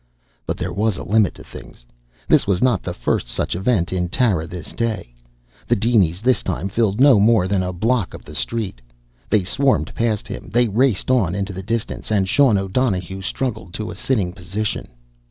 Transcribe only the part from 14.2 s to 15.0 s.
position.